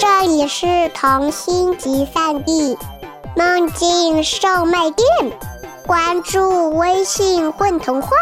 [0.00, 2.74] 这里是童心集散地，
[3.36, 5.06] 梦境售卖店。
[5.86, 8.16] 关注微信“混童话”，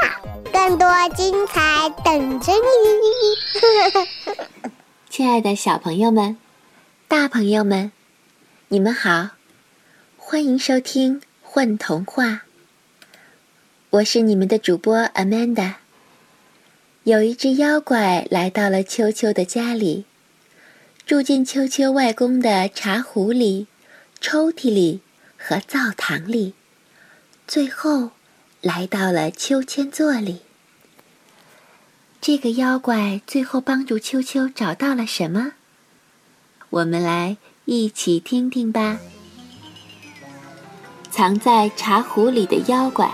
[0.52, 4.40] 更多精彩等着你。
[5.08, 6.36] 亲爱的小朋友们、
[7.06, 7.92] 大朋友们，
[8.66, 9.28] 你们好，
[10.16, 12.24] 欢迎收听《混童话》。
[13.90, 15.74] 我是你们的主播 Amanda。
[17.04, 20.06] 有一只妖怪来到了秋秋的家里。
[21.08, 23.66] 住进秋秋外公的茶壶里、
[24.20, 25.00] 抽屉里
[25.38, 26.52] 和灶堂里，
[27.46, 28.10] 最后
[28.60, 30.40] 来到了秋千座里。
[32.20, 35.52] 这个妖怪最后帮助秋秋找到了什么？
[36.68, 38.98] 我们来一起听听吧。
[41.10, 43.10] 藏在茶壶里的妖怪，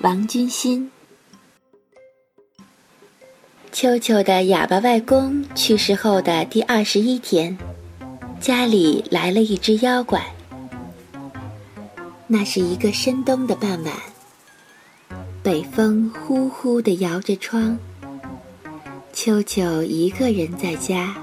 [0.00, 0.90] 王君馨。
[3.80, 7.56] 秋秋的哑巴外公去世后的第二十一天，
[8.38, 10.22] 家里来了一只妖怪。
[12.26, 13.94] 那是一个深冬的傍晚，
[15.42, 17.78] 北风呼呼地摇着窗。
[19.14, 21.16] 秋秋一个人在家，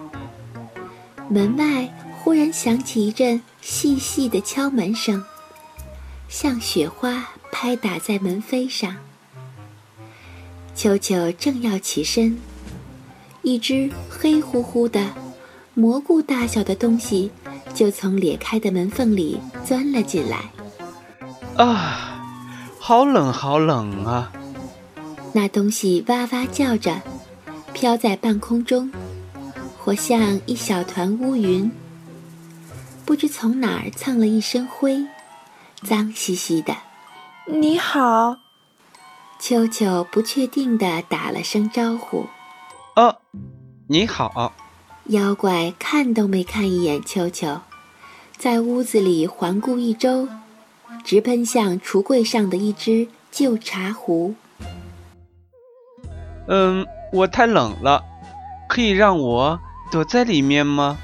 [1.29, 1.87] 门外
[2.23, 5.23] 忽然响起一阵细细的敲门声，
[6.27, 8.95] 像雪花拍打在门扉上。
[10.73, 12.37] 秋秋正要起身，
[13.47, 15.07] 一只黑乎乎的、
[15.73, 17.31] 蘑菇大小的东西
[17.73, 20.51] 就从裂开的门缝里钻了进来。
[21.55, 22.21] 啊，
[22.77, 24.33] 好冷，好冷啊！
[25.31, 27.01] 那东西哇哇叫着，
[27.71, 28.91] 飘在半空中，
[29.77, 31.71] 活像一小团乌云。
[33.05, 35.07] 不知从哪儿蹭了一身灰，
[35.83, 36.75] 脏兮兮的。
[37.45, 38.39] 你好。
[39.39, 42.25] 秋秋不确定地打了声招呼
[42.97, 43.15] ：“哦，
[43.85, 44.53] 你好。”
[45.09, 47.61] 妖怪看都没看一眼秋秋，
[48.35, 50.27] 在屋子里环顾一周，
[51.03, 54.33] 直奔向橱柜上的一只旧茶壶。
[56.49, 58.03] “嗯，我太冷了，
[58.67, 59.59] 可以让我
[59.91, 60.97] 躲在里面吗？”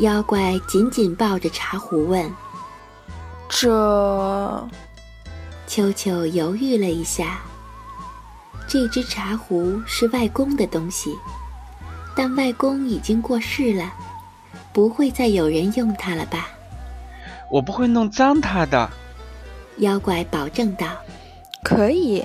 [0.00, 2.28] 妖怪紧紧抱着茶壶问。
[3.48, 4.68] “这……”
[5.68, 7.40] 秋秋犹豫了一下。
[8.74, 11.16] 这只茶壶是外公的东西，
[12.12, 13.94] 但外公已经过世了，
[14.72, 16.48] 不会再有人用它了吧？
[17.52, 18.90] 我不会弄脏它的。
[19.76, 20.88] 妖怪保证道
[21.62, 22.20] ：“可以。”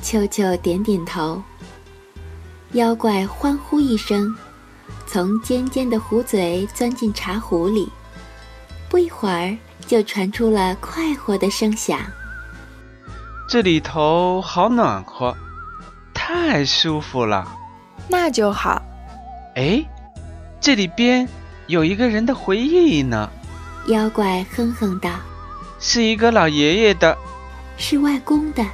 [0.00, 1.42] 秋秋点点头。
[2.72, 4.34] 妖怪欢呼一声，
[5.06, 7.86] 从尖尖的壶嘴钻进茶壶里，
[8.88, 9.54] 不一会儿
[9.86, 12.00] 就传出了快活的声响。
[13.46, 15.36] 这里头好暖和，
[16.32, 17.44] 太舒服了。
[18.08, 18.80] 那就好。
[19.56, 19.84] 哎，
[20.60, 21.28] 这里边
[21.66, 23.28] 有一个人的回忆呢。
[23.88, 25.10] 妖怪哼哼道
[25.80, 27.18] ：“是一个老爷爷的，
[27.76, 28.64] 是外公的。”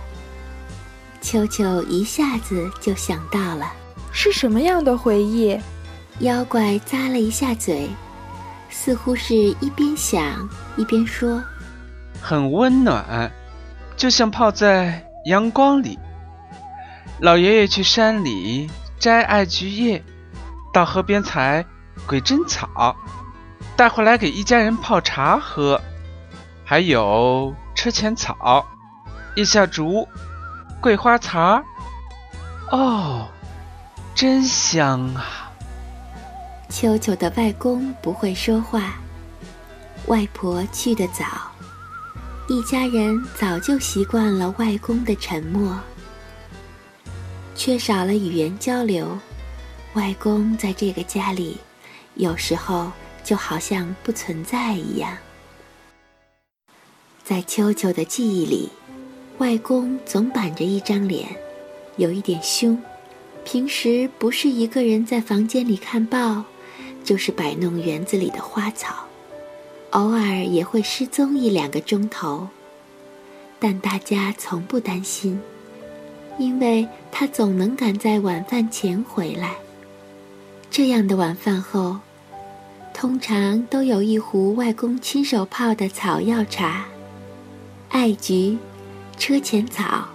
[1.22, 3.72] 秋秋一下子就想到了，
[4.12, 5.58] 是什么样的回忆？
[6.18, 7.88] 妖怪咂了一下嘴，
[8.68, 10.46] 似乎是一边想
[10.76, 11.42] 一边说
[12.20, 13.32] ：“很温暖。”
[13.96, 15.98] 就像泡在阳光里。
[17.20, 20.04] 老爷爷去山里摘艾菊叶，
[20.72, 21.64] 到河边采
[22.06, 22.94] 鬼针草，
[23.74, 25.80] 带回来给一家人泡茶喝。
[26.62, 28.66] 还有车前草、
[29.34, 30.06] 叶下竹、
[30.80, 31.62] 桂花茶。
[32.70, 33.28] 哦，
[34.14, 35.50] 真香啊！
[36.68, 38.94] 秋秋的外公不会说话，
[40.06, 41.24] 外婆去得早。
[42.48, 45.78] 一家人早就习惯了外公的沉默，
[47.56, 49.18] 缺少了语言交流，
[49.94, 51.56] 外公在这个家里，
[52.16, 52.92] 有时候
[53.24, 55.16] 就好像不存在一样。
[57.24, 58.68] 在秋秋的记忆里，
[59.38, 61.34] 外公总板着一张脸，
[61.96, 62.78] 有一点凶，
[63.42, 66.44] 平时不是一个人在房间里看报，
[67.02, 69.06] 就是摆弄园子里的花草。
[69.92, 72.48] 偶尔也会失踪一两个钟头，
[73.58, 75.40] 但大家从不担心，
[76.38, 79.54] 因为他总能赶在晚饭前回来。
[80.70, 81.98] 这样的晚饭后，
[82.92, 86.84] 通常都有一壶外公亲手泡的草药茶，
[87.88, 88.58] 艾菊、
[89.16, 90.08] 车前草，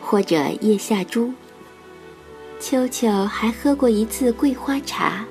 [0.00, 1.32] 或者叶下珠。
[2.60, 5.24] 秋秋还喝过一次桂花茶。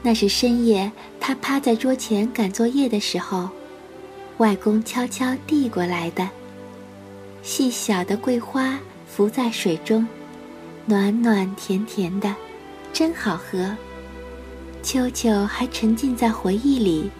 [0.00, 3.48] 那是深夜，他趴在桌前赶作业的时候，
[4.36, 6.28] 外公悄悄递过来的。
[7.42, 10.06] 细小的桂花浮在水中，
[10.86, 12.34] 暖暖甜甜的，
[12.92, 13.76] 真好喝。
[14.82, 17.10] 秋秋还沉浸在回忆里，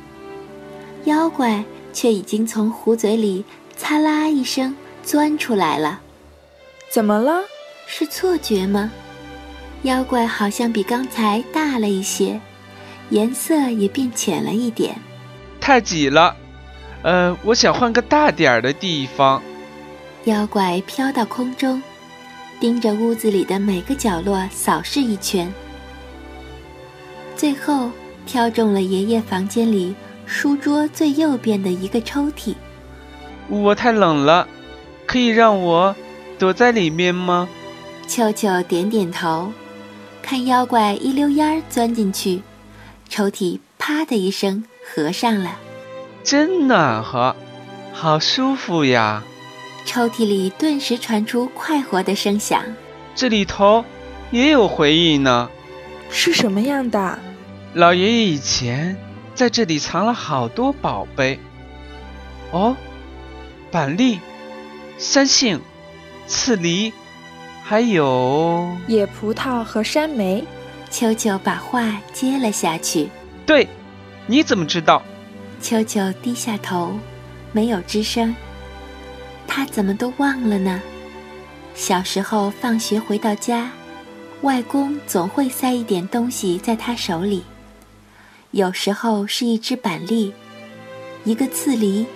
[1.04, 3.44] 妖怪却已经从壶嘴里
[3.76, 6.00] “擦啦”一声钻出来了。
[6.88, 7.42] 怎么了？
[7.86, 8.90] 是错觉吗？
[9.82, 12.40] 妖怪好像比刚才大了一些，
[13.10, 14.96] 颜色也变浅了一点。
[15.60, 16.36] 太挤了，
[17.02, 19.42] 呃，我想换个大点儿的地方。
[20.28, 21.82] 妖怪飘到空中，
[22.60, 25.50] 盯着屋子里的每个角落扫视一圈，
[27.34, 27.90] 最后
[28.26, 29.94] 挑中了爷爷房间里
[30.26, 32.54] 书桌最右边的一个抽屉。
[33.48, 34.46] 我太冷了，
[35.06, 35.96] 可以让我
[36.38, 37.48] 躲在里面吗？
[38.06, 39.50] 秋秋点点头，
[40.20, 42.42] 看妖怪一溜烟儿钻进去，
[43.08, 45.56] 抽屉啪的一声合上了。
[46.22, 47.34] 真暖和，
[47.94, 49.22] 好舒服呀！
[49.88, 52.62] 抽屉里顿时传出快活的声响。
[53.14, 53.82] 这里头
[54.30, 55.48] 也有回忆呢。
[56.10, 57.18] 是什么样的？
[57.72, 58.94] 老爷爷以前
[59.34, 61.40] 在这里藏了好多宝贝。
[62.50, 62.76] 哦，
[63.70, 64.20] 板栗、
[64.98, 65.58] 山杏、
[66.26, 66.92] 刺梨，
[67.64, 70.44] 还有野葡萄和山梅。
[70.90, 73.08] 秋秋把话接了下去。
[73.46, 73.66] 对，
[74.26, 75.02] 你怎么知道？
[75.62, 76.92] 秋秋低下头，
[77.52, 78.34] 没有吱声。
[79.48, 80.80] 他怎么都忘了呢？
[81.74, 83.70] 小时候放学回到家，
[84.42, 87.42] 外公总会塞一点东西在他手里，
[88.52, 90.32] 有时候是一只板栗，
[91.24, 92.06] 一个刺梨，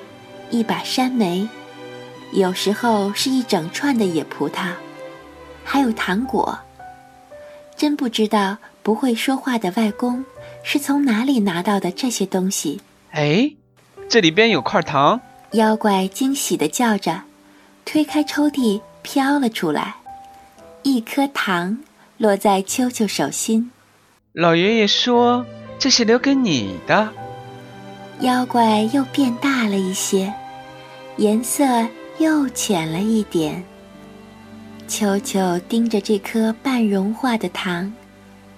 [0.51, 1.49] 一把山莓，
[2.33, 4.73] 有时候是一整串的野葡萄，
[5.65, 6.57] 还有糖果。
[7.77, 10.25] 真不知道不会说话的外公
[10.63, 12.81] 是从哪里拿到的这些东西。
[13.11, 13.53] 哎，
[14.09, 15.21] 这里边有块糖！
[15.53, 17.25] 妖怪惊喜地叫着，
[17.85, 19.97] 推开抽屉，飘了出来。
[20.83, 21.79] 一颗糖
[22.17, 23.71] 落在秋秋手心。
[24.33, 25.45] 老爷爷说
[25.79, 27.13] 这是留给你的。
[28.21, 30.33] 妖怪又变大了一些，
[31.19, 31.87] 颜色
[32.19, 33.63] 又浅了一点。
[34.89, 37.93] 秋秋盯着这颗半融化的糖，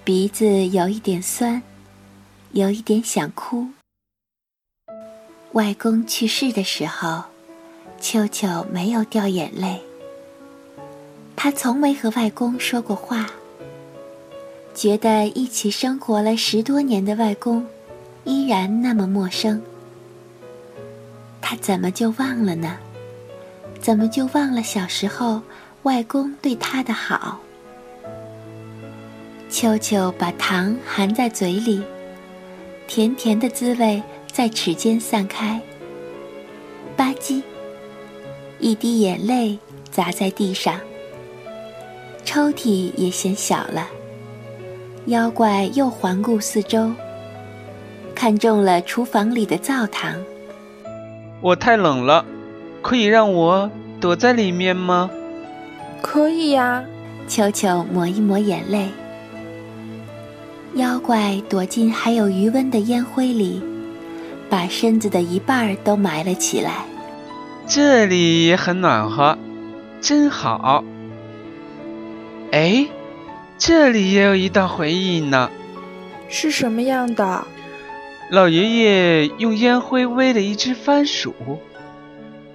[0.05, 1.61] 鼻子有一点酸，
[2.51, 3.67] 有一点想哭。
[5.55, 7.23] 外公去世的时候，
[8.01, 9.81] 秋秋没有掉眼泪。
[11.33, 13.27] 他从没和外公说过话，
[14.73, 17.65] 觉得一起生活了十多年的外公，
[18.25, 19.61] 依然那么陌生。
[21.39, 22.75] 他怎么就忘了呢？
[23.79, 25.41] 怎么就忘了小时候
[25.83, 27.39] 外公对他的好？
[29.49, 31.81] 秋秋把糖含在嘴里，
[32.89, 34.03] 甜甜的滋味。
[34.35, 35.61] 在齿间散开，
[36.97, 37.41] 吧唧，
[38.59, 39.57] 一滴眼泪
[39.89, 40.77] 砸在地上。
[42.25, 43.87] 抽屉也显小了。
[45.05, 46.91] 妖怪又环顾四周，
[48.13, 50.21] 看中了厨房里的灶堂。
[51.39, 52.25] 我太冷了，
[52.81, 53.71] 可以让我
[54.01, 55.09] 躲在里面吗？
[56.01, 56.83] 可以呀。
[57.29, 58.89] 球球抹一抹眼泪。
[60.73, 63.63] 妖怪躲进还有余温的烟灰里。
[64.55, 66.85] 把身子的一半都埋了起来。
[67.67, 69.37] 这里也很暖和，
[69.99, 70.81] 真好。
[72.53, 72.87] 哎，
[73.57, 75.51] 这里也有一道回忆呢。
[76.29, 77.45] 是什么样的？
[78.31, 81.35] 老爷爷用烟灰煨了一只番薯。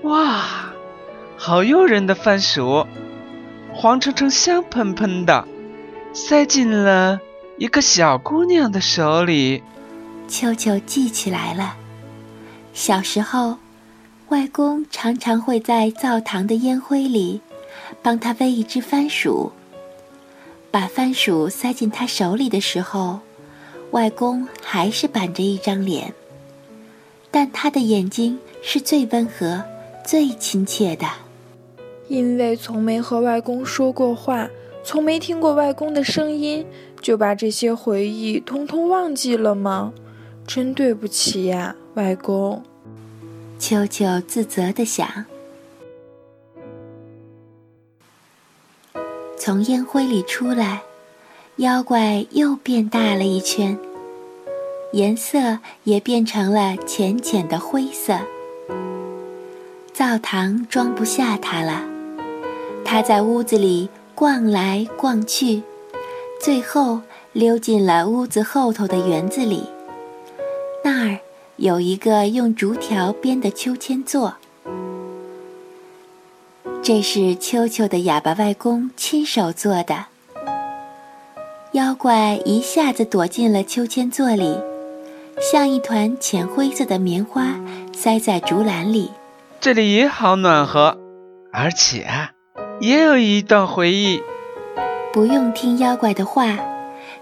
[0.00, 0.72] 哇，
[1.36, 2.86] 好诱人的番薯，
[3.74, 5.46] 黄澄澄、香喷喷的，
[6.14, 7.20] 塞进了
[7.58, 9.62] 一个小姑娘的手里。
[10.26, 11.76] 秋秋记起来了。
[12.72, 13.56] 小时候，
[14.28, 17.40] 外公常常会在灶堂的烟灰里，
[18.00, 19.52] 帮他喂一只番薯。
[20.70, 23.18] 把番薯塞进他手里的时候，
[23.90, 26.14] 外公还是板着一张脸，
[27.30, 29.64] 但他的眼睛是最温和、
[30.06, 31.06] 最亲切的。
[32.06, 34.48] 因为从没和外公说过话，
[34.84, 36.64] 从没听过外公的声音，
[37.00, 39.92] 就把这些回忆通通忘记了吗？
[40.52, 41.76] 真对不起呀。
[41.94, 42.60] 外公，
[43.60, 45.06] 秋秋自责的想。
[49.38, 50.82] 从烟灰里出来，
[51.58, 53.78] 妖怪又变大了一圈，
[54.92, 58.18] 颜色也变成了浅浅的灰色。
[59.92, 61.84] 灶堂装不下它了，
[62.84, 65.62] 它在屋子里逛来逛去，
[66.42, 67.02] 最后
[67.32, 69.64] 溜进了屋子后头的园子里，
[70.84, 71.18] 那儿。
[71.56, 74.36] 有一个用竹条编的秋千座，
[76.82, 80.06] 这是秋秋的哑巴外公亲手做的。
[81.72, 84.58] 妖怪一下子躲进了秋千座里，
[85.52, 87.60] 像一团浅灰色的棉花
[87.92, 89.10] 塞在竹篮里。
[89.60, 90.96] 这里也好暖和，
[91.52, 92.06] 而且
[92.80, 94.22] 也有一段回忆。
[95.12, 96.58] 不用听妖怪的话，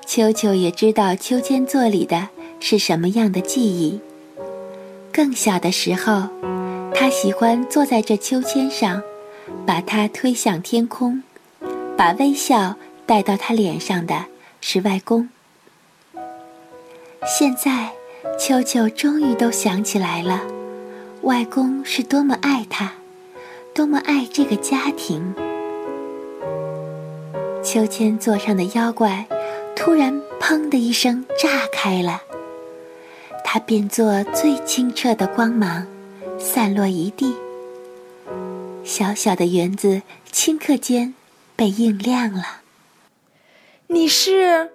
[0.07, 2.29] 秋秋也知道秋千座里的
[2.61, 4.01] 是什么样的记忆。
[5.13, 6.29] 更小的时候，
[6.95, 9.03] 他喜欢坐在这秋千上，
[9.67, 11.23] 把它推向天空，
[11.97, 14.27] 把微笑带到他脸上的
[14.61, 15.29] 是外公。
[17.27, 17.91] 现在，
[18.39, 20.43] 秋秋终于都想起来了，
[21.23, 22.93] 外公是多么爱他，
[23.75, 25.35] 多么爱这个家庭。
[27.65, 29.27] 秋千座上的妖怪
[29.75, 32.23] 突然“砰”的一声炸开了。
[33.51, 35.87] 它变作最清澈的光芒，
[36.39, 37.35] 散落一地。
[38.85, 41.15] 小小的园子顷刻间
[41.57, 42.61] 被映亮了。
[43.87, 44.71] 你是？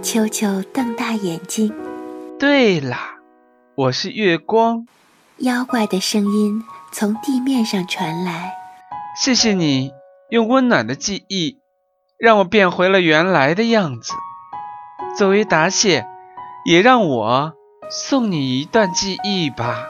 [0.00, 1.74] 秋秋瞪大眼睛。
[2.38, 3.16] 对啦，
[3.74, 4.86] 我是月光。
[5.38, 6.62] 妖怪的声音
[6.92, 8.54] 从地面上传来。
[9.20, 9.90] 谢谢你
[10.30, 11.58] 用温暖的记忆，
[12.16, 14.12] 让我变回了原来的样子。
[15.18, 16.06] 作为答谢。
[16.64, 17.52] 也让我
[17.90, 19.86] 送你一段记忆吧。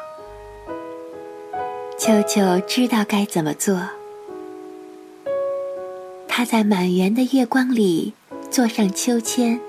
[1.97, 3.81] 秋秋知道该怎么做。
[6.27, 8.13] 他在满园的月光里
[8.51, 9.61] 坐上秋千，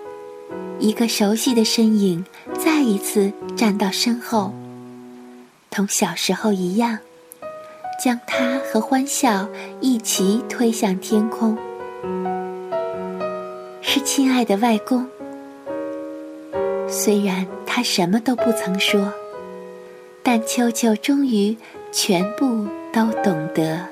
[0.80, 2.26] 一个熟悉的身影
[2.58, 4.52] 再一次站到身后，
[5.70, 6.98] 同小时候一样，
[8.04, 9.48] 将他和欢笑
[9.80, 11.56] 一起推向天空。
[13.84, 15.08] 是亲爱的外公。
[16.98, 19.12] 虽然他什么都不曾说，
[20.24, 21.54] 但秋秋终于
[21.92, 23.86] 全部都懂得。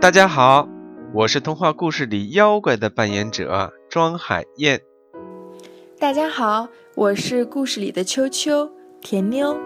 [0.00, 0.68] 大家好，
[1.14, 4.80] 我是童话故事里妖怪的扮演者庄海燕。
[6.00, 8.68] 大家好，我是故事里的秋秋
[9.00, 9.56] 甜妞。